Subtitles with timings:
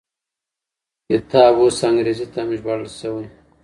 [1.09, 3.25] کتاب اوس انګریزي ته هم ژباړل شوی.